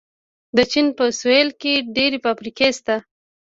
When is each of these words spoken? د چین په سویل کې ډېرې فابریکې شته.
د 0.55 0.57
چین 0.71 0.87
په 0.97 1.05
سویل 1.19 1.49
کې 1.61 1.73
ډېرې 1.95 2.17
فابریکې 2.25 2.69
شته. 2.77 2.95